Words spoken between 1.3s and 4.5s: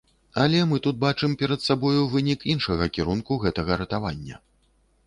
перад сабою вынік іншага кірунку гэтага ратавання.